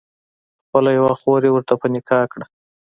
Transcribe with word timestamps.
خپله 0.65 0.89
یوه 0.97 1.13
خور 1.21 1.41
یې 1.45 1.51
ورته 1.53 1.73
په 1.81 1.87
نکاح 1.93 2.23
کړه. 2.31 2.45